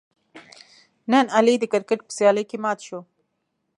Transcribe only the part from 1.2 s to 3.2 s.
علي د کرکیټ په سیالۍ کې مات شو.